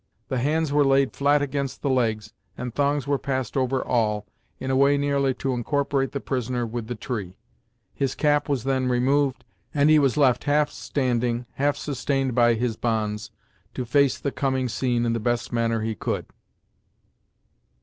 [0.29, 4.25] The hands were laid flat against the legs, and thongs were passed over all,
[4.59, 7.37] in a way nearly to incorporate the prisoner with the tree.
[7.93, 9.45] His cap was then removed,
[9.75, 13.29] and he was left half standing, half sustained by his bonds,
[13.75, 16.25] to face the coming scene in the best manner he could.